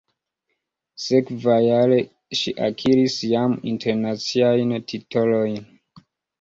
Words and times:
Sekvajare, 1.03 1.99
ŝi 2.41 2.55
akiris 2.69 3.19
jam 3.35 3.55
internaciajn 3.75 4.77
titolojn. 4.93 5.65